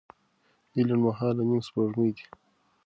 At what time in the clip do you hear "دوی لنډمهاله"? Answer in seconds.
0.71-1.41